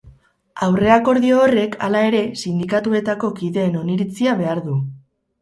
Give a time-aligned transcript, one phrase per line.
[0.67, 4.81] Aurreakordio horrek, hala ere, sindikatuetako kideen oniritzia behar du.